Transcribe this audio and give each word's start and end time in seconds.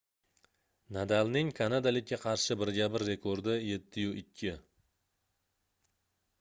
nadalning 0.95 1.51
kanadalikka 1.59 2.19
qarshi 2.25 2.57
birga-bir 2.63 3.07
rekordi 3.11 3.61
7-2 3.69 4.57